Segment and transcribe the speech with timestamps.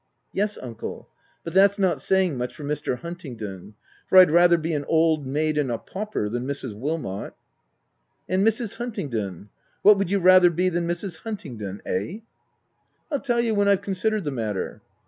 [0.33, 1.09] Yes uncle;
[1.43, 2.97] but that's not saying much for Mr.
[3.01, 3.75] Huntingdon,
[4.09, 6.73] for I'd rather be an old maid and a pauper, than Mrs.
[6.73, 7.35] Wilmot."
[8.27, 8.77] "And Mrs.
[8.77, 9.49] Huntingdon?
[9.83, 11.17] What would you rather be than Mrs.
[11.17, 11.83] Huntingdon?
[11.85, 12.21] eh?""
[13.11, 14.81] Pll tell you when I've considered the mat ter."